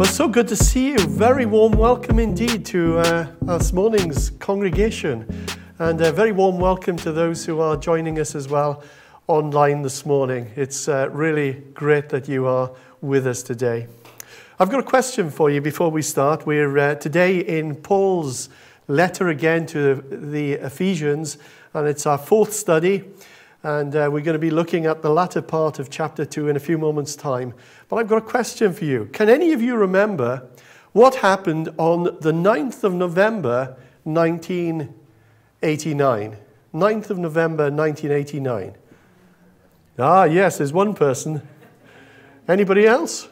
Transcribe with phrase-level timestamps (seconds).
[0.00, 0.98] Well, so good to see you.
[0.98, 5.46] Very warm welcome indeed to uh, this morning's congregation,
[5.78, 8.82] and a very warm welcome to those who are joining us as well
[9.26, 10.50] online this morning.
[10.56, 12.70] It's uh, really great that you are
[13.02, 13.88] with us today.
[14.58, 16.46] I've got a question for you before we start.
[16.46, 18.48] We're uh, today in Paul's
[18.88, 21.36] letter again to the Ephesians,
[21.74, 23.04] and it's our fourth study.
[23.62, 26.56] And uh, we're going to be looking at the latter part of chapter 2 in
[26.56, 27.52] a few moments' time.
[27.88, 29.10] But I've got a question for you.
[29.12, 30.48] Can any of you remember
[30.92, 36.38] what happened on the 9th of November 1989?
[36.72, 38.76] 9th of November 1989.
[39.98, 41.46] Ah, yes, there's one person.
[42.48, 43.28] Anybody else?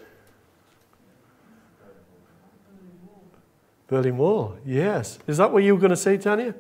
[3.86, 5.18] Berlin Wall, yes.
[5.26, 6.54] Is that what you were going to say, Tanya?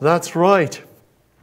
[0.00, 0.82] That's right.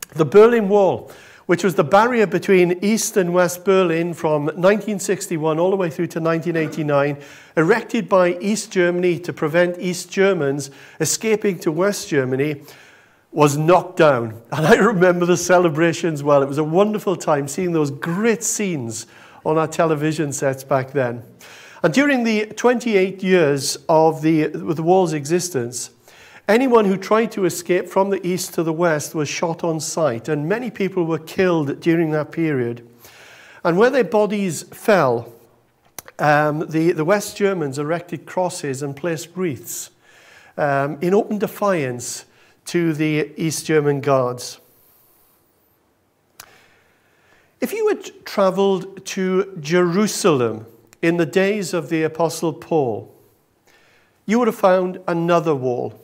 [0.09, 1.09] The Berlin Wall
[1.47, 6.07] which was the barrier between East and West Berlin from 1961 all the way through
[6.07, 7.17] to 1989,
[7.55, 12.61] erected by East Germany to prevent East Germans escaping to West Germany,
[13.31, 14.41] was knocked down.
[14.51, 16.43] And I remember the celebrations well.
[16.43, 19.07] It was a wonderful time seeing those great scenes
[19.45, 21.23] on our television sets back then.
[21.81, 25.91] And during the 28 years of the, the wall's existence,
[26.47, 30.29] Anyone who tried to escape from the east to the west was shot on sight,
[30.29, 32.87] and many people were killed during that period.
[33.65, 35.33] And where their bodies fell,
[36.19, 39.91] um, the, the West Germans erected crosses and placed wreaths
[40.55, 42.23] um, in open defiance
[42.65, 44.59] to the East German guards.
[47.59, 50.65] If you had traveled to Jerusalem
[51.01, 53.13] in the days of the Apostle Paul,
[54.25, 55.99] you would have found another wall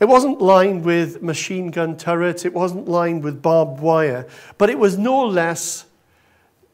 [0.00, 4.78] it wasn't lined with machine gun turrets, it wasn't lined with barbed wire, but it
[4.78, 5.86] was no less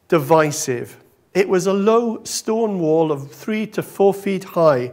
[0.07, 0.97] divisive.
[1.33, 4.91] It was a low stone wall of three to four feet high,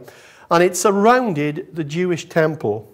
[0.51, 2.89] and it surrounded the Jewish temple.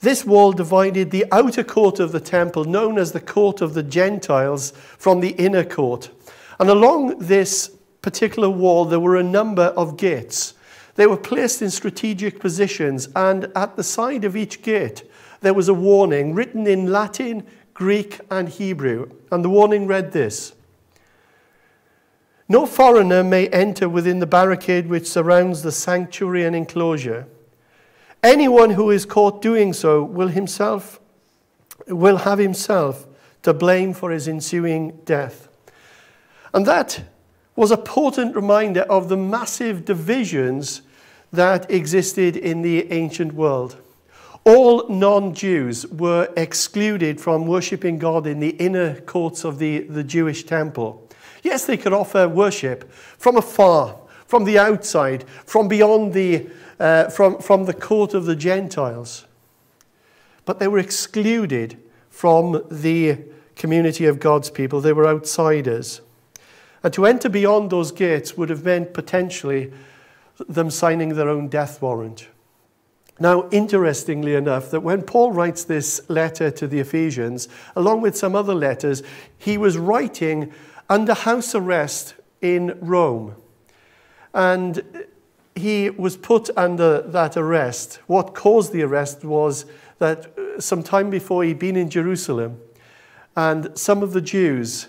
[0.00, 3.82] This wall divided the outer court of the temple, known as the court of the
[3.82, 6.10] Gentiles, from the inner court.
[6.58, 10.54] And along this particular wall, there were a number of gates.
[10.98, 15.08] They were placed in strategic positions, and at the side of each gate,
[15.42, 19.08] there was a warning written in Latin, Greek, and Hebrew.
[19.30, 20.54] And the warning read this
[22.48, 27.28] No foreigner may enter within the barricade which surrounds the sanctuary and enclosure.
[28.24, 30.98] Anyone who is caught doing so will himself
[31.86, 33.06] will have himself
[33.44, 35.46] to blame for his ensuing death.
[36.52, 37.04] And that
[37.54, 40.82] was a potent reminder of the massive divisions
[41.32, 43.76] that existed in the ancient world.
[44.44, 50.04] All non Jews were excluded from worshipping God in the inner courts of the, the
[50.04, 51.06] Jewish temple.
[51.42, 53.96] Yes, they could offer worship from afar,
[54.26, 56.48] from the outside, from beyond the,
[56.80, 59.26] uh, from, from the court of the Gentiles.
[60.44, 61.78] But they were excluded
[62.08, 63.18] from the
[63.54, 64.80] community of God's people.
[64.80, 66.00] They were outsiders.
[66.82, 69.72] And to enter beyond those gates would have meant potentially
[70.46, 72.28] them signing their own death warrant.
[73.20, 78.36] Now, interestingly enough, that when Paul writes this letter to the Ephesians, along with some
[78.36, 79.02] other letters,
[79.36, 80.52] he was writing
[80.88, 83.34] under house arrest in Rome.
[84.32, 85.06] And
[85.56, 87.98] he was put under that arrest.
[88.06, 89.66] What caused the arrest was
[89.98, 92.60] that uh, some time before he'd been in Jerusalem,
[93.36, 94.88] and some of the Jews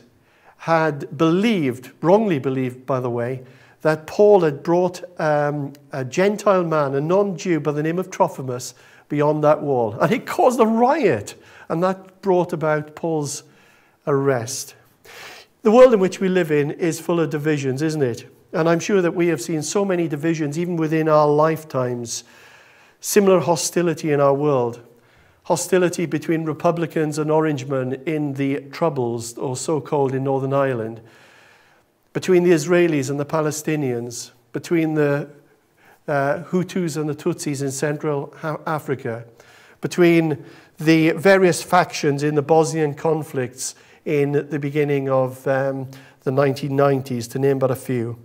[0.58, 3.44] had believed, wrongly believed, by the way,
[3.82, 8.12] that Paul had brought um, a Gentile man, a non Jew by the name of
[8.12, 8.74] Trophimus,
[9.08, 9.98] beyond that wall.
[10.00, 11.36] And it caused a riot,
[11.70, 13.44] and that brought about Paul's
[14.06, 14.76] arrest.
[15.62, 18.30] The world in which we live in is full of divisions, isn't it?
[18.54, 22.24] And I'm sure that we have seen so many divisions, even within our lifetimes,
[23.00, 24.82] similar hostility in our world.
[25.44, 31.02] Hostility between Republicans and Orangemen in the Troubles, or so called in Northern Ireland
[32.20, 35.30] between the Israelis and the Palestinians, between the
[36.06, 38.36] uh, Hutus and the Tutsis in Central
[38.68, 39.24] Africa,
[39.80, 40.44] between
[40.78, 43.74] the various factions in the Bosnian conflicts
[44.04, 45.90] in the beginning of um,
[46.24, 48.20] the 1990s, to name but a few.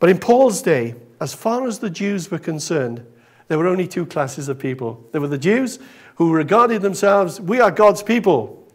[0.00, 3.06] But in Paul's day, as far as the Jews were concerned,
[3.48, 5.02] there were only two classes of people.
[5.12, 5.78] There were the Jews
[6.16, 8.70] who regarded themselves, we are God's people.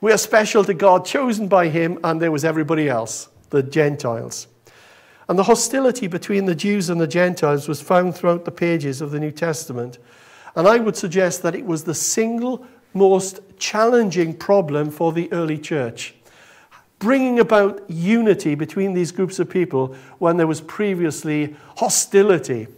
[0.00, 4.46] We are special to God, chosen by Him, and there was everybody else the Gentiles.
[5.28, 9.12] And the hostility between the Jews and the Gentiles was found throughout the pages of
[9.12, 9.98] the New Testament.
[10.56, 15.58] And I would suggest that it was the single most challenging problem for the early
[15.58, 16.14] church.
[17.00, 22.68] bringing about unity between these groups of people when there was previously hostility.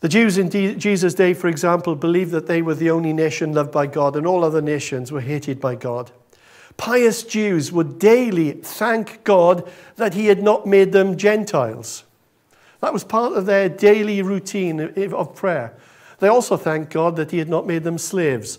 [0.00, 3.70] The Jews in Jesus' day, for example, believed that they were the only nation loved
[3.70, 6.10] by God and all other nations were hated by God.
[6.76, 12.04] Pious Jews would daily thank God that He had not made them Gentiles.
[12.80, 15.76] That was part of their daily routine of prayer.
[16.18, 18.58] They also thanked God that He had not made them slaves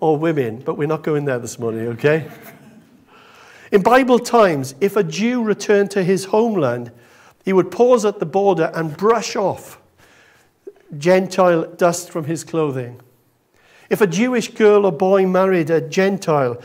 [0.00, 2.30] or women, but we're not going there this morning, okay?
[3.72, 6.90] In Bible times, if a Jew returned to his homeland,
[7.44, 9.80] he would pause at the border and brush off
[10.96, 13.00] Gentile dust from his clothing.
[13.90, 16.60] If a Jewish girl or boy married a Gentile,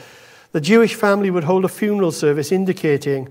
[0.53, 3.27] the Jewish family would hold a funeral service indicating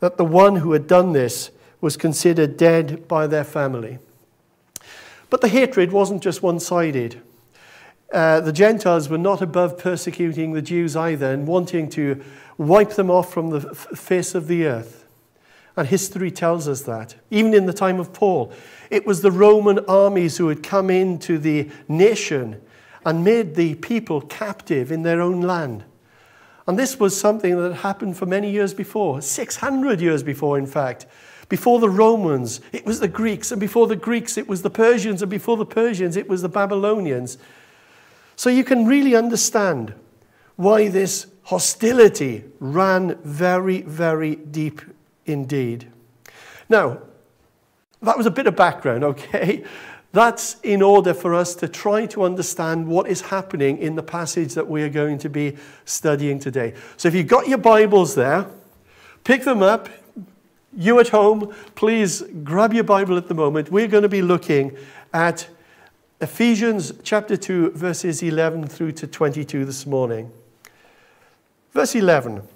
[0.00, 1.50] that the one who had done this
[1.80, 3.98] was considered dead by their family.
[5.30, 7.22] But the hatred wasn't just one sided.
[8.12, 12.22] Uh, the Gentiles were not above persecuting the Jews either and wanting to
[12.58, 15.06] wipe them off from the face of the earth.
[15.76, 17.16] And history tells us that.
[17.30, 18.52] Even in the time of Paul,
[18.90, 22.60] it was the Roman armies who had come into the nation
[23.04, 25.84] and made the people captive in their own land.
[26.66, 31.06] And this was something that happened for many years before, 600 years before, in fact.
[31.48, 35.20] Before the Romans, it was the Greeks, and before the Greeks, it was the Persians,
[35.20, 37.36] and before the Persians, it was the Babylonians.
[38.36, 39.94] So you can really understand
[40.56, 44.80] why this hostility ran very, very deep
[45.26, 45.90] indeed.
[46.68, 46.98] Now,
[48.00, 49.64] that was a bit of background, okay?
[50.14, 54.54] That's in order for us to try to understand what is happening in the passage
[54.54, 55.56] that we are going to be
[55.86, 56.74] studying today.
[56.96, 58.46] So if you've got your Bibles there,
[59.24, 59.88] pick them up.
[60.72, 63.72] You at home, please grab your Bible at the moment.
[63.72, 64.76] We're going to be looking
[65.12, 65.48] at
[66.20, 70.30] Ephesians chapter 2, verses 11 through to 22 this morning.
[71.72, 72.46] Verse 11.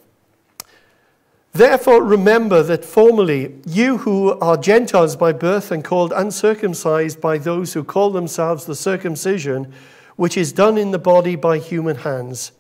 [1.58, 7.72] Therefore, remember that formerly you who are Gentiles by birth and called uncircumcised by those
[7.72, 9.72] who call themselves the circumcision,
[10.14, 12.52] which is done in the body by human hands.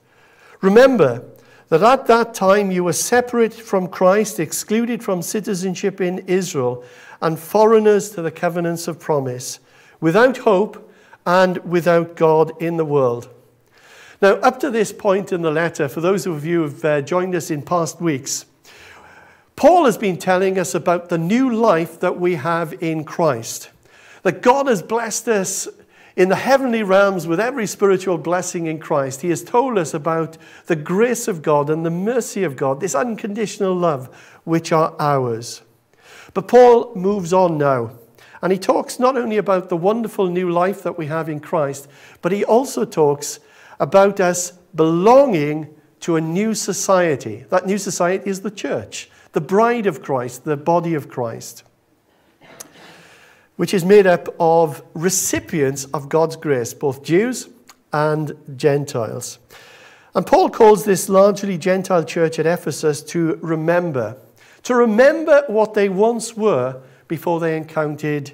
[0.62, 1.22] Remember
[1.68, 6.82] that at that time you were separate from Christ, excluded from citizenship in Israel,
[7.22, 9.60] and foreigners to the covenants of promise,
[10.00, 10.90] without hope
[11.24, 13.28] and without God in the world.
[14.20, 17.00] Now, up to this point in the letter, for those of you who have uh,
[17.02, 18.44] joined us in past weeks,
[19.58, 23.70] Paul has been telling us about the new life that we have in Christ.
[24.22, 25.66] That God has blessed us
[26.14, 29.22] in the heavenly realms with every spiritual blessing in Christ.
[29.22, 32.94] He has told us about the grace of God and the mercy of God, this
[32.94, 34.06] unconditional love
[34.44, 35.62] which are ours.
[36.34, 37.98] But Paul moves on now,
[38.40, 41.88] and he talks not only about the wonderful new life that we have in Christ,
[42.22, 43.40] but he also talks
[43.80, 47.44] about us belonging to a new society.
[47.50, 51.64] That new society is the church the bride of Christ, the body of Christ,
[53.56, 57.48] which is made up of recipients of God's grace, both Jews
[57.92, 59.38] and Gentiles.
[60.14, 64.16] And Paul calls this largely Gentile church at Ephesus to remember,
[64.64, 68.32] to remember what they once were before they encountered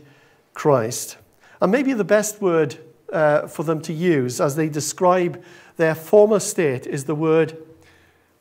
[0.55, 1.17] Christ.
[1.61, 2.79] And maybe the best word
[3.13, 5.43] uh, for them to use as they describe
[5.77, 7.57] their former state is the word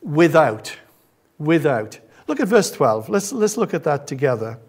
[0.01, 0.77] without.
[1.37, 1.99] Without.
[2.27, 3.09] Look at verse 12.
[3.09, 4.59] Let's, let's look at that together.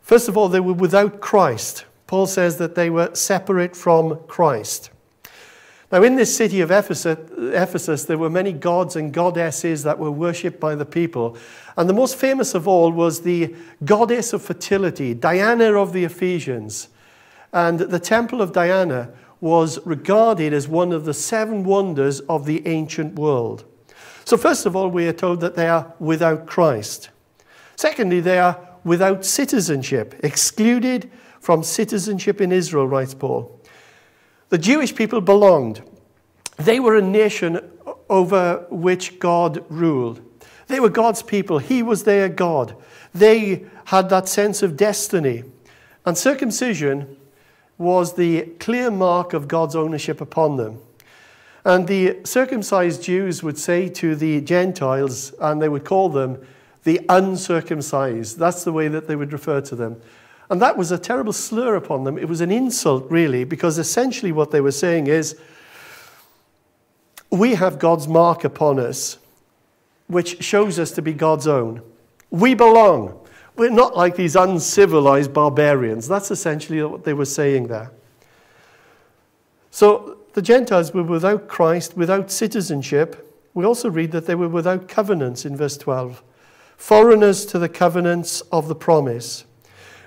[0.00, 1.84] First of all, they were without Christ.
[2.06, 4.90] Paul says that they were separate from Christ.
[5.90, 10.10] Now, in this city of Ephesus, Ephesus, there were many gods and goddesses that were
[10.10, 11.36] worshipped by the people.
[11.76, 13.54] And the most famous of all was the
[13.84, 16.88] goddess of fertility, Diana of the Ephesians.
[17.52, 22.66] And the temple of Diana was regarded as one of the seven wonders of the
[22.66, 23.64] ancient world.
[24.24, 27.10] So, first of all, we are told that they are without Christ.
[27.76, 31.10] Secondly, they are without citizenship, excluded
[31.40, 33.60] from citizenship in Israel, writes Paul.
[34.48, 35.82] The Jewish people belonged.
[36.56, 37.60] They were a nation
[38.08, 40.20] over which God ruled.
[40.68, 41.58] They were God's people.
[41.58, 42.76] He was their God.
[43.14, 45.44] They had that sense of destiny.
[46.04, 47.16] And circumcision
[47.78, 50.78] was the clear mark of God's ownership upon them.
[51.64, 56.44] And the circumcised Jews would say to the Gentiles, and they would call them
[56.84, 58.38] the uncircumcised.
[58.38, 60.00] That's the way that they would refer to them.
[60.50, 62.18] And that was a terrible slur upon them.
[62.18, 65.38] It was an insult, really, because essentially what they were saying is,
[67.30, 69.18] we have God's mark upon us,
[70.08, 71.80] which shows us to be God's own.
[72.30, 73.18] We belong.
[73.56, 76.08] We're not like these uncivilized barbarians.
[76.08, 77.92] That's essentially what they were saying there.
[79.70, 84.88] So the Gentiles were without Christ, without citizenship, we also read that they were without
[84.88, 86.22] covenants in verse 12,
[86.76, 89.44] foreigners to the covenants of the promise.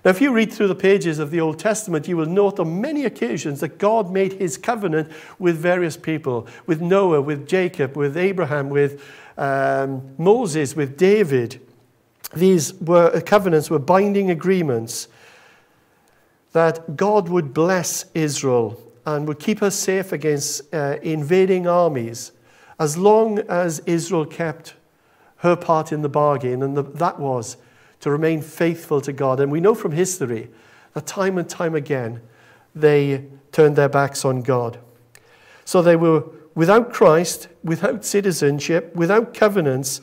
[0.03, 2.79] Now, if you read through the pages of the Old Testament, you will note on
[2.79, 8.15] many occasions that God made his covenant with various people with Noah, with Jacob, with
[8.15, 9.03] Abraham, with
[9.37, 11.59] um, Moses, with David.
[12.35, 15.07] These were, covenants were binding agreements
[16.51, 22.31] that God would bless Israel and would keep us safe against uh, invading armies
[22.79, 24.73] as long as Israel kept
[25.37, 27.57] her part in the bargain, and the, that was
[28.01, 29.39] to remain faithful to God.
[29.39, 30.49] And we know from history
[30.93, 32.21] that time and time again
[32.73, 34.79] they turned their backs on God.
[35.63, 36.23] So they were
[36.55, 40.01] without Christ, without citizenship, without covenants,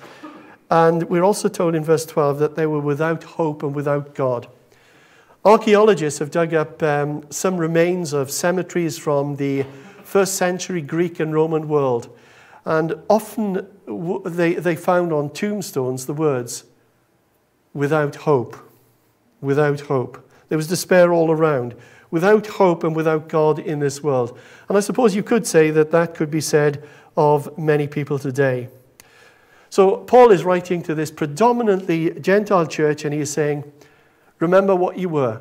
[0.71, 4.49] and we're also told in verse 12 that they were without hope and without God.
[5.45, 9.67] Archaeologists have dug up um, some remains of cemeteries from the
[10.05, 12.17] first century Greek and Roman world.
[12.65, 13.67] And often
[14.25, 16.65] they, they found on tombstones the words,
[17.75, 18.57] without hope,
[19.41, 20.31] without hope.
[20.49, 21.75] There was despair all around,
[22.13, 24.39] without hope and without God in this world.
[24.69, 26.85] And I suppose you could say that that could be said
[27.17, 28.69] of many people today.
[29.71, 33.65] So Paul is writing to this predominantly Gentile church and he is saying,
[34.43, 35.41] Remember what you were.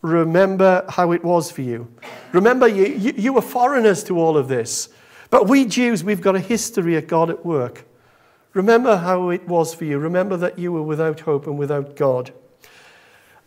[0.00, 1.92] Remember how it was for you.
[2.30, 4.90] Remember, you, you, you were foreigners to all of this.
[5.28, 7.84] But we Jews, we've got a history of God at work.
[8.54, 9.98] Remember how it was for you.
[9.98, 12.32] Remember that you were without hope and without God.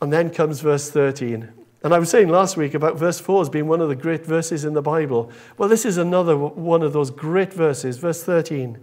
[0.01, 1.53] And then comes verse 13.
[1.83, 4.25] And I was saying last week about verse 4 as being one of the great
[4.25, 5.31] verses in the Bible.
[5.57, 8.77] Well, this is another one of those great verses, verse 13.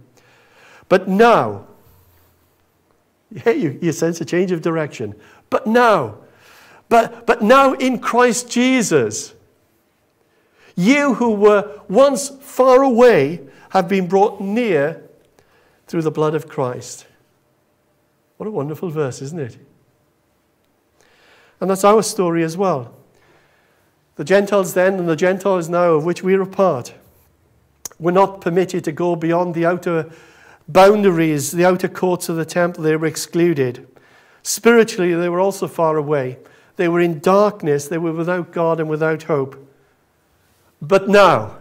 [0.89, 1.67] But now,
[3.45, 5.15] yeah, you, you sense a change of direction.
[5.49, 6.17] But now,
[6.87, 9.33] but, but now in Christ Jesus,
[10.75, 15.03] you who were once far away have been brought near
[15.87, 17.05] through the blood of Christ.
[18.37, 19.57] What a wonderful verse, isn't it?
[21.59, 22.95] And that's our story as well.
[24.15, 26.93] The Gentiles then and the Gentiles now, of which we're a part,
[27.99, 30.09] were not permitted to go beyond the outer
[30.69, 32.83] boundaries, the outer courts of the temple.
[32.83, 33.85] They were excluded.
[34.43, 36.37] Spiritually, they were also far away.
[36.77, 37.87] They were in darkness.
[37.87, 39.67] They were without God and without hope.
[40.81, 41.57] But now,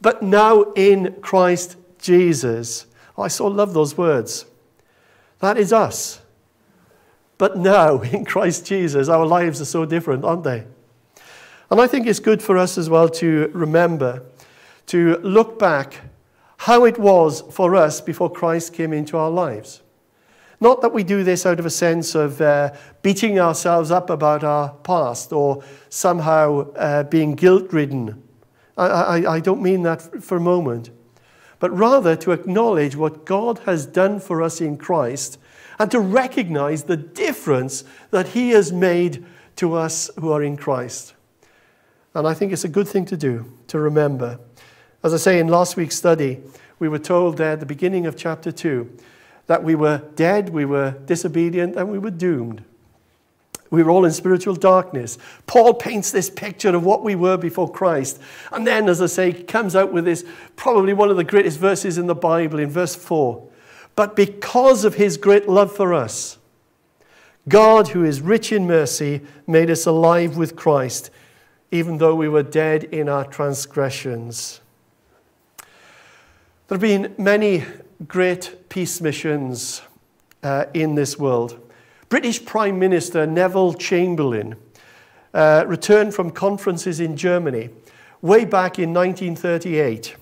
[0.00, 2.86] but now in Christ Jesus,
[3.18, 4.46] I so love those words.
[5.40, 6.20] That is us.
[7.36, 10.64] But now, in Christ Jesus, our lives are so different, aren't they?
[11.70, 14.22] And I think it's good for us as well to remember,
[14.86, 16.09] to look back
[16.64, 19.82] how it was for us before Christ came into our lives.
[20.60, 24.44] Not that we do this out of a sense of uh, beating ourselves up about
[24.44, 28.22] our past or somehow uh, being guilt ridden.
[28.76, 30.90] I, I, I don't mean that for a moment
[31.60, 35.38] but rather to acknowledge what God has done for us in Christ
[35.78, 39.24] and to recognize the difference that He has made
[39.56, 41.14] to us who are in Christ.
[42.14, 44.40] And I think it's a good thing to do, to remember.
[45.02, 46.40] As I say in last week's study,
[46.78, 48.90] we were told there at the beginning of chapter 2
[49.46, 52.62] that we were dead, we were disobedient, and we were doomed.
[53.70, 55.16] We were all in spiritual darkness.
[55.46, 58.20] Paul paints this picture of what we were before Christ.
[58.52, 60.24] And then, as I say, comes out with this
[60.56, 63.48] probably one of the greatest verses in the Bible in verse 4.
[63.94, 66.38] But because of his great love for us,
[67.48, 71.10] God, who is rich in mercy, made us alive with Christ,
[71.70, 74.59] even though we were dead in our transgressions.
[76.70, 77.64] There have been many
[78.06, 79.82] great peace missions
[80.44, 81.58] uh, in this world.
[82.08, 84.54] British Prime Minister Neville Chamberlain
[85.34, 87.70] uh, returned from conferences in Germany
[88.22, 90.14] way back in 1938.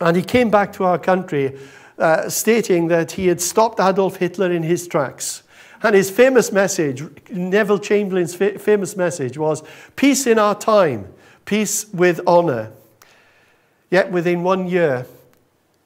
[0.00, 1.58] And he came back to our country
[1.98, 5.42] uh, stating that he had stopped Adolf Hitler in his tracks.
[5.82, 9.62] And his famous message, Neville Chamberlain's fa- famous message, was
[9.94, 11.12] peace in our time,
[11.44, 12.72] peace with honor.
[13.90, 15.04] Yet within one year,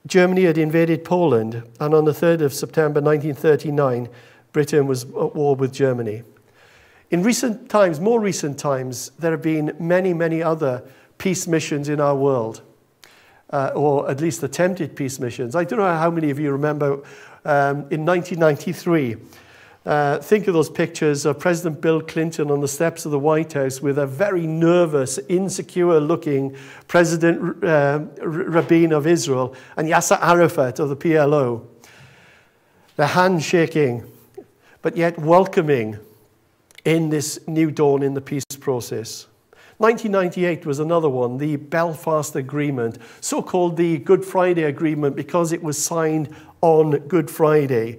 [0.07, 4.09] Germany had invaded Poland, and on the 3rd of September 1939,
[4.52, 6.23] Britain was at war with Germany.
[7.11, 10.83] In recent times, more recent times, there have been many, many other
[11.19, 12.62] peace missions in our world,
[13.50, 15.54] uh, or at least attempted peace missions.
[15.54, 17.02] I don't know how many of you remember
[17.45, 19.16] um, in 1993.
[19.87, 23.54] Uh, think of those pictures of President Bill Clinton on the steps of the White
[23.54, 26.54] House with a very nervous, insecure looking
[26.87, 31.66] President uh, Rabin of Israel and Yasser Arafat of the PLO.
[32.96, 34.04] The handshaking,
[34.82, 35.99] but yet welcoming
[36.84, 39.28] in this new dawn in the peace process.
[39.78, 45.62] 1998 was another one, the Belfast Agreement, so called the Good Friday Agreement because it
[45.62, 47.99] was signed on Good Friday,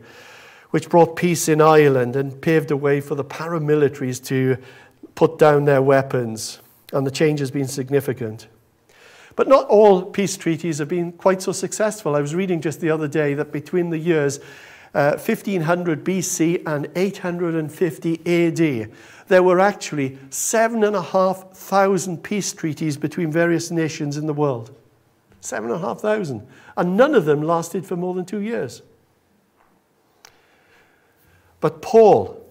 [0.71, 4.57] which brought peace in Ireland and paved the way for the paramilitaries to
[5.15, 6.59] put down their weapons.
[6.93, 8.47] And the change has been significant.
[9.35, 12.15] But not all peace treaties have been quite so successful.
[12.15, 14.39] I was reading just the other day that between the years
[14.93, 18.91] uh, 1500 BC and 850 AD,
[19.27, 24.75] there were actually 7,500 peace treaties between various nations in the world.
[25.39, 26.45] 7,500.
[26.75, 28.81] And none of them lasted for more than two years.
[31.61, 32.45] But Paul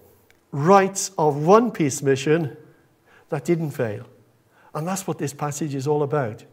[0.51, 2.57] writes of one peace mission
[3.29, 4.07] that didn't fail.
[4.73, 6.43] And that's what this passage is all about.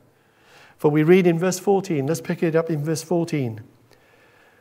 [0.76, 3.62] For we read in verse 14, let's pick it up in verse 14.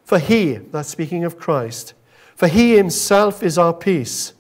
[0.04, 1.94] For he, that's speaking of Christ,
[2.36, 4.34] for he himself is our peace,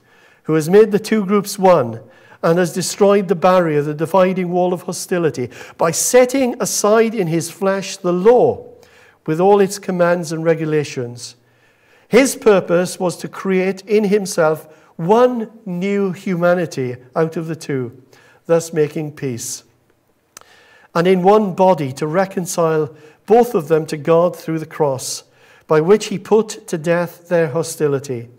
[0.44, 2.02] who has made the two groups one
[2.44, 7.50] and has destroyed the barrier, the dividing wall of hostility, by setting aside in his
[7.50, 8.66] flesh the law
[9.26, 11.36] with all its commands and regulations.
[12.08, 18.02] His purpose was to create in himself one new humanity out of the two,
[18.46, 19.64] thus making peace
[20.98, 22.96] and in one body to reconcile
[23.28, 25.26] both of them to God through the cross,
[25.68, 28.30] by which he put to death their hostility.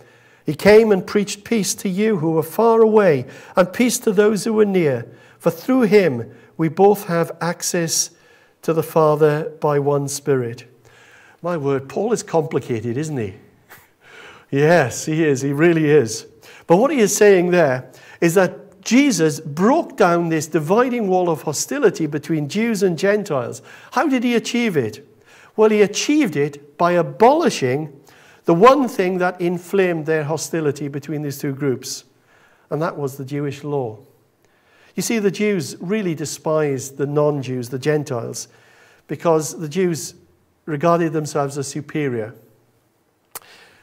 [0.44, 4.42] He came and preached peace to you who were far away, and peace to those
[4.42, 5.06] who were near.
[5.38, 8.10] For through him we both have access
[8.62, 10.64] to the Father by one Spirit.
[11.40, 13.34] My word, Paul is complicated, isn't he?
[14.50, 15.42] Yes, he is.
[15.42, 16.26] He really is.
[16.66, 17.90] But what he is saying there
[18.20, 23.60] is that Jesus broke down this dividing wall of hostility between Jews and Gentiles.
[23.92, 25.06] How did he achieve it?
[25.56, 27.92] Well, he achieved it by abolishing
[28.44, 32.04] the one thing that inflamed their hostility between these two groups,
[32.70, 33.98] and that was the Jewish law.
[34.94, 38.48] You see, the Jews really despised the non Jews, the Gentiles,
[39.06, 40.14] because the Jews
[40.64, 42.34] regarded themselves as superior.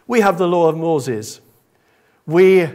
[0.07, 1.41] We have the law of Moses.
[2.25, 2.69] We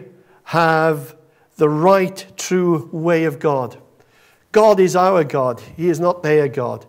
[0.45, 1.17] have
[1.57, 3.81] the right, true way of God.
[4.53, 6.87] God is our God, He is not their God.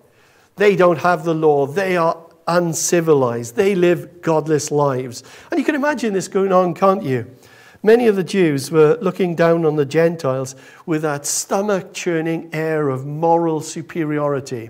[0.56, 5.24] They don't have the law, they are uncivilized, they live godless lives.
[5.52, 7.36] And you can imagine this going on, can't you?
[7.84, 12.90] Many of the Jews were looking down on the Gentiles with that stomach churning air
[12.90, 14.70] of moral superiority.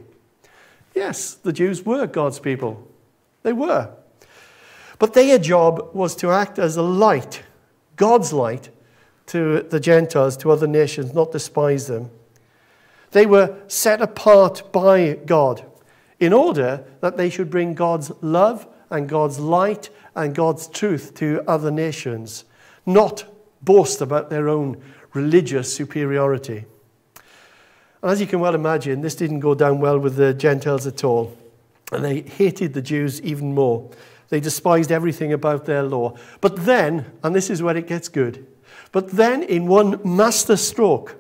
[0.96, 2.88] Yes, the Jews were God's people.
[3.44, 3.94] They were.
[5.02, 7.42] But their job was to act as a light,
[7.96, 8.70] God's light,
[9.26, 12.12] to the Gentiles, to other nations, not despise them.
[13.10, 15.66] They were set apart by God
[16.20, 21.44] in order that they should bring God's love and God's light and God's truth to
[21.48, 22.46] other nations,
[22.86, 23.26] not
[23.64, 24.80] boast about their own
[25.14, 26.66] religious superiority.
[28.04, 31.04] And as you can well imagine, this didn't go down well with the Gentiles at
[31.04, 31.36] all.
[31.92, 33.90] And they hated the Jews even more.
[34.32, 36.16] They despised everything about their law.
[36.40, 38.48] But then, and this is where it gets good,
[38.94, 41.18] but then, in one master stroke,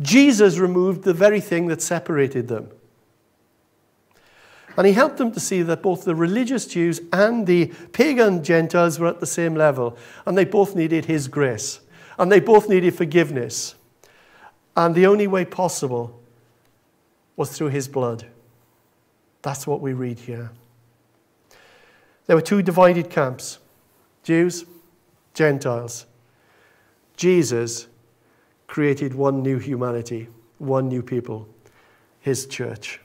[0.00, 2.70] Jesus removed the very thing that separated them.
[4.76, 9.00] And he helped them to see that both the religious Jews and the pagan Gentiles
[9.00, 11.80] were at the same level, and they both needed his grace,
[12.16, 13.74] and they both needed forgiveness.
[14.76, 16.20] And the only way possible
[17.36, 18.26] was through his blood.
[19.42, 20.52] That's what we read here.
[22.30, 23.58] There were two divided camps
[24.22, 24.64] Jews,
[25.34, 26.06] Gentiles.
[27.16, 27.88] Jesus
[28.68, 31.48] created one new humanity, one new people,
[32.20, 33.00] his church.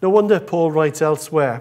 [0.00, 1.60] No wonder Paul writes elsewhere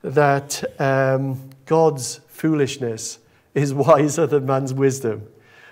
[0.00, 3.18] that um, God's foolishness
[3.54, 5.28] is wiser than man's wisdom.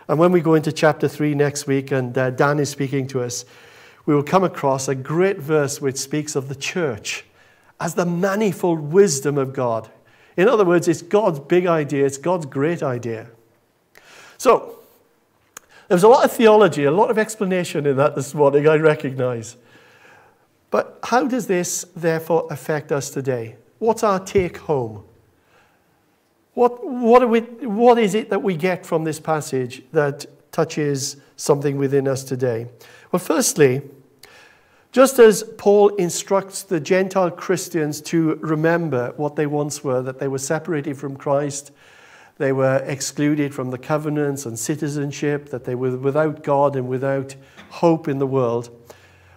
[0.07, 3.23] And when we go into chapter 3 next week and uh, Dan is speaking to
[3.23, 3.47] us,
[4.05, 7.25] we will come across a great verse which speaks of the church
[7.81, 9.91] as the manifold wisdom of God.
[10.37, 13.29] In other words, it's God's big idea, it's God's great idea.
[14.39, 14.77] So,
[15.89, 19.57] there's a lot of theology, a lot of explanation in that this morning, I recognize.
[20.71, 23.57] But how does this therefore affect us today?
[23.81, 25.03] What's our take home?
[26.55, 31.77] What, what, we, what is it that we get from this passage that touches something
[31.77, 32.67] within us today?
[33.11, 33.83] Well, firstly,
[34.93, 40.29] just as Paul instructs the Gentile Christians to remember what they once were, that they
[40.29, 41.71] were separated from Christ,
[42.39, 47.37] they were excluded from the covenants and citizenship, that they were without God and without
[47.69, 48.71] hope in the world.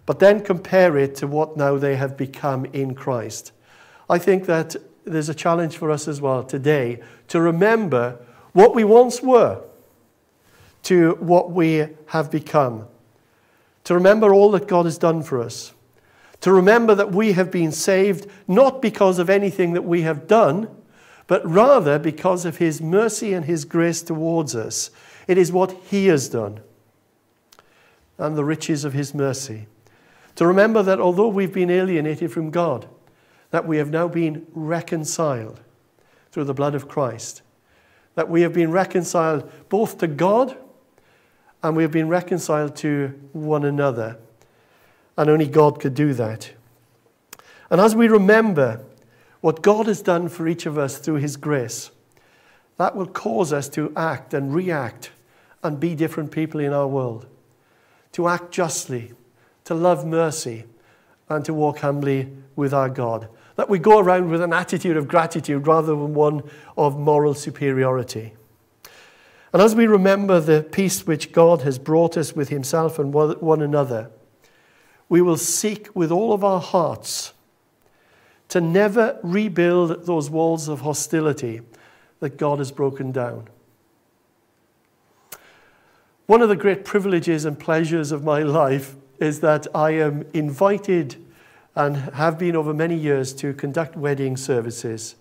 [0.06, 3.52] But then compare it to what now they have become in Christ.
[4.10, 8.18] I think that there's a challenge for us as well today to remember
[8.54, 9.62] what we once were
[10.84, 12.88] to what we have become.
[13.84, 15.74] To remember all that God has done for us,
[16.42, 20.70] to remember that we have been saved not because of anything that we have done,
[21.28, 24.90] but rather because of His mercy and His grace towards us.
[25.28, 26.60] It is what He has done
[28.18, 29.68] and the riches of His mercy.
[30.36, 32.88] To remember that although we've been alienated from God,
[33.52, 35.62] that we have now been reconciled
[36.32, 37.44] through the blood of Christ.
[38.16, 40.58] That we have been reconciled both to God
[41.64, 44.18] and we have been reconciled to one another.
[45.18, 46.52] And only God could do that.
[47.70, 48.84] And as we remember
[49.40, 51.92] what God has done for each of us through His grace,
[52.78, 55.12] that will cause us to act and react
[55.64, 57.28] and be different people in our world.
[58.14, 59.14] To act justly,
[59.64, 60.66] to love mercy,
[61.30, 63.30] and to walk humbly with our God.
[63.56, 66.44] That we go around with an attitude of gratitude rather than one
[66.78, 68.34] of moral superiority.
[69.54, 73.62] And as we remember the peace which God has brought us with Himself and one
[73.62, 74.10] another,
[75.08, 77.34] we will seek with all of our hearts
[78.50, 81.62] to never rebuild those walls of hostility
[82.20, 83.48] that God has broken down.
[86.26, 91.24] One of the great privileges and pleasures of my life is that I am invited
[91.76, 95.16] and have been over many years to conduct wedding services.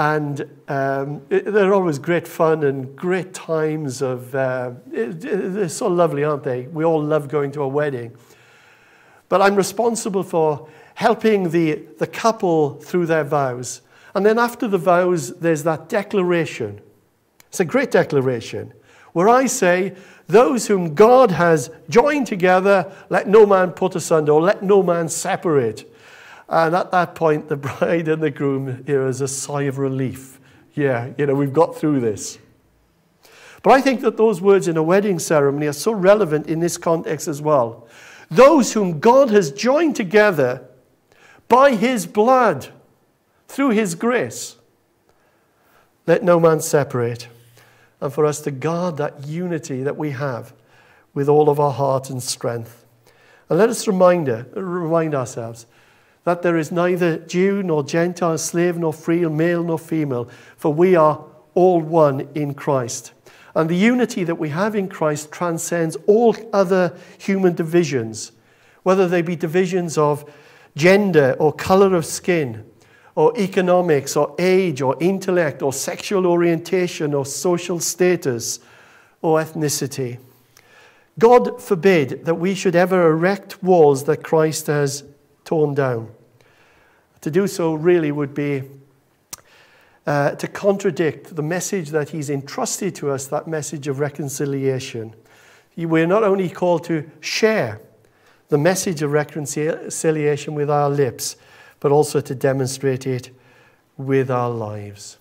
[0.00, 5.68] And um, it, they're always great fun and great times of, uh, it, it, they're
[5.68, 6.62] so lovely, aren't they?
[6.68, 8.16] We all love going to a wedding.
[9.28, 13.82] But I'm responsible for helping the, the couple through their vows.
[14.14, 16.80] And then after the vows, there's that declaration.
[17.48, 18.72] It's a great declaration
[19.12, 19.94] where I say,
[20.28, 25.10] Those whom God has joined together, let no man put asunder, or let no man
[25.10, 25.89] separate.
[26.50, 30.38] And at that point, the bride and the groom is a sigh of relief.
[30.74, 32.38] Yeah, you know, we've got through this.
[33.62, 36.76] But I think that those words in a wedding ceremony are so relevant in this
[36.76, 37.86] context as well.
[38.30, 40.66] Those whom God has joined together
[41.48, 42.68] by his blood,
[43.48, 44.56] through his grace,
[46.06, 47.28] let no man separate
[48.00, 50.54] and for us to guard that unity that we have
[51.12, 52.86] with all of our heart and strength.
[53.48, 55.66] And let us remind, remind ourselves
[56.24, 60.94] that there is neither Jew nor Gentile, slave nor free, male nor female, for we
[60.96, 63.12] are all one in Christ.
[63.54, 68.32] And the unity that we have in Christ transcends all other human divisions,
[68.82, 70.30] whether they be divisions of
[70.76, 72.64] gender or color of skin
[73.16, 78.60] or economics or age or intellect or sexual orientation or social status
[79.20, 80.18] or ethnicity.
[81.18, 85.02] God forbid that we should ever erect walls that Christ has
[85.50, 86.08] torn down.
[87.22, 88.62] To do so really would be
[90.06, 95.12] uh, to contradict the message that He's entrusted to us, that message of reconciliation.
[95.76, 97.80] We're not only called to share
[98.48, 101.34] the message of reconciliation with our lips,
[101.80, 103.30] but also to demonstrate it
[103.96, 105.18] with our lives.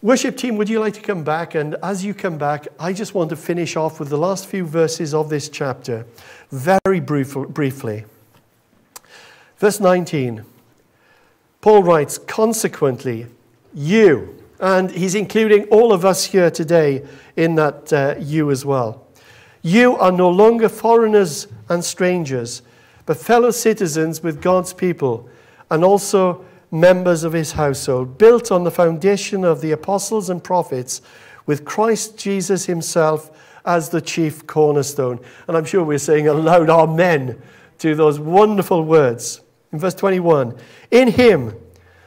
[0.00, 1.56] Worship team, would you like to come back?
[1.56, 4.64] And as you come back, I just want to finish off with the last few
[4.64, 6.06] verses of this chapter,
[6.52, 8.04] very brief, briefly.
[9.58, 10.44] Verse 19,
[11.62, 13.26] Paul writes, Consequently,
[13.72, 17.04] you, and he's including all of us here today
[17.36, 19.06] in that uh, you as well.
[19.62, 22.62] You are no longer foreigners and strangers,
[23.06, 25.28] but fellow citizens with God's people
[25.70, 31.00] and also members of his household, built on the foundation of the apostles and prophets,
[31.46, 33.30] with Christ Jesus himself
[33.64, 35.18] as the chief cornerstone.
[35.48, 37.40] And I'm sure we're saying a loud amen
[37.78, 39.40] to those wonderful words.
[39.76, 40.56] In verse 21,
[40.90, 41.54] in him,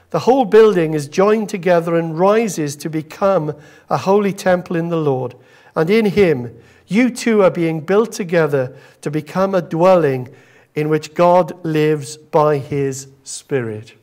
[0.09, 3.53] the whole building is joined together and rises to become
[3.91, 5.35] a holy temple in the Lord.
[5.75, 10.33] And in him, you too are being built together to become a dwelling
[10.73, 13.93] in which God lives by his Spirit.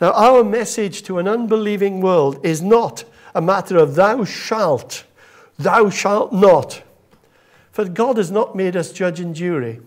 [0.00, 3.04] Now, our message to an unbelieving world is not
[3.34, 5.04] a matter of thou shalt,
[5.58, 6.82] thou shalt not.
[7.70, 9.82] For God has not made us judge and jury.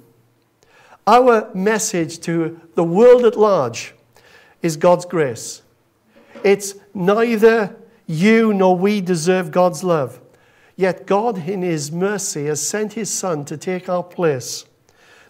[1.08, 3.94] Our message to the world at large
[4.64, 5.62] is God's grace.
[6.44, 7.76] It's neither
[8.08, 10.20] you nor we deserve God's love.
[10.76, 14.66] Yet God, in His mercy, has sent His Son to take our place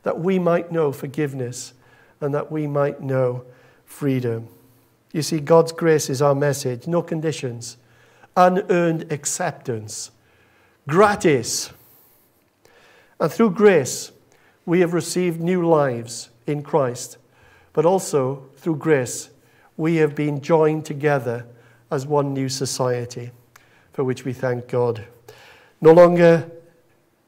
[0.04, 1.74] that we might know forgiveness
[2.22, 3.44] and that we might know
[3.86, 4.48] freedom.
[5.12, 7.78] You see, God's grace is our message, no conditions,
[8.38, 10.12] unearned acceptance,
[10.88, 11.72] gratis.
[13.20, 14.12] And through grace,
[14.66, 17.18] we have received new lives in Christ,
[17.74, 19.30] but also through grace,
[19.78, 21.46] we have been joined together
[21.92, 23.32] as one new society,
[23.94, 25.06] for which we thank God.
[25.82, 26.50] No longer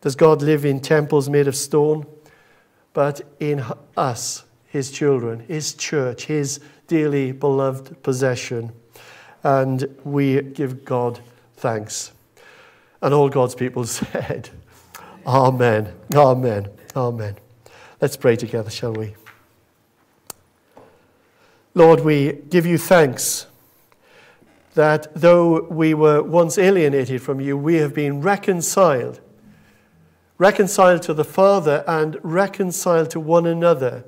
[0.02, 2.06] does God live in temples made of stone
[2.98, 3.64] but in
[3.96, 8.72] us, his children, his church, his dearly beloved possession.
[9.44, 11.20] And we give God
[11.58, 12.12] thanks.
[13.00, 14.50] And all God's people said,
[15.28, 17.36] Amen, Amen, Amen.
[18.02, 19.14] Let's pray together, shall we?
[21.76, 23.46] Lord, we give you thanks
[24.74, 29.20] that though we were once alienated from you, we have been reconciled.
[30.40, 34.04] Reconciled to the Father and reconciled to one another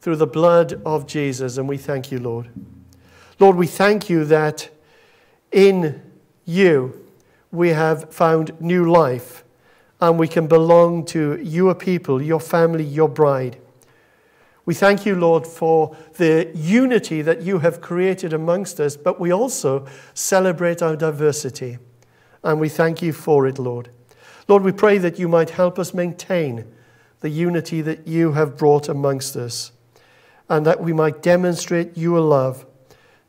[0.00, 1.56] through the blood of Jesus.
[1.56, 2.48] And we thank you, Lord.
[3.38, 4.70] Lord, we thank you that
[5.52, 6.02] in
[6.44, 7.00] you
[7.52, 9.43] we have found new life
[10.04, 13.56] and we can belong to your people, your family, your bride.
[14.66, 19.32] We thank you, Lord, for the unity that you have created amongst us, but we
[19.32, 21.78] also celebrate our diversity.
[22.42, 23.88] And we thank you for it, Lord.
[24.46, 26.66] Lord, we pray that you might help us maintain
[27.20, 29.72] the unity that you have brought amongst us,
[30.50, 32.66] and that we might demonstrate your love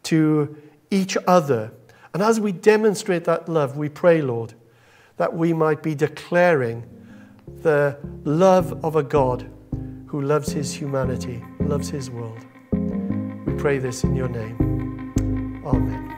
[0.04, 0.58] to
[0.92, 1.72] each other.
[2.14, 4.56] And as we demonstrate that love, we pray, Lord,
[5.18, 6.84] that we might be declaring
[7.62, 9.50] the love of a God
[10.08, 12.46] who loves his humanity, loves his world.
[13.46, 15.64] We pray this in your name.
[15.66, 16.15] Amen.